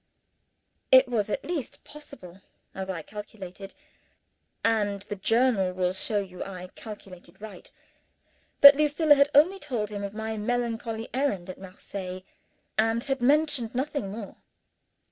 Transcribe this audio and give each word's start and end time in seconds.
It 0.91 1.07
was 1.07 1.29
at 1.29 1.45
least 1.45 1.83
possible, 1.83 2.41
as 2.73 2.89
I 2.89 3.03
calculated 3.03 3.75
and 4.65 5.03
the 5.03 5.15
Journal 5.15 5.73
will 5.73 5.93
show 5.93 6.19
you 6.19 6.43
I 6.43 6.71
calculated 6.73 7.39
right 7.39 7.71
that 8.61 8.75
Lucilla 8.75 9.13
had 9.13 9.29
only 9.35 9.59
told 9.59 9.91
him 9.91 10.03
of 10.03 10.15
my 10.15 10.37
melancholy 10.37 11.07
errand 11.13 11.51
at 11.51 11.59
Marseilles, 11.61 12.23
and 12.79 13.03
had 13.03 13.21
mentioned 13.21 13.75
nothing 13.75 14.09
more. 14.09 14.37